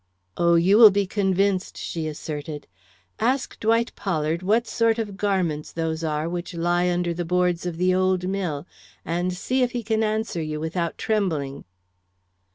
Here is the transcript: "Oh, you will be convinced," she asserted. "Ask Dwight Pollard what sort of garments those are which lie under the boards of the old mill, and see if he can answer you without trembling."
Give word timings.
"Oh, 0.35 0.55
you 0.55 0.79
will 0.79 0.89
be 0.89 1.05
convinced," 1.05 1.77
she 1.77 2.07
asserted. 2.07 2.65
"Ask 3.19 3.59
Dwight 3.59 3.93
Pollard 3.95 4.41
what 4.41 4.65
sort 4.65 4.97
of 4.97 5.15
garments 5.15 5.71
those 5.71 6.03
are 6.03 6.27
which 6.27 6.55
lie 6.55 6.89
under 6.89 7.13
the 7.13 7.23
boards 7.23 7.67
of 7.67 7.77
the 7.77 7.93
old 7.93 8.27
mill, 8.27 8.65
and 9.05 9.31
see 9.31 9.61
if 9.61 9.73
he 9.73 9.83
can 9.83 10.01
answer 10.01 10.41
you 10.41 10.59
without 10.59 10.97
trembling." 10.97 11.65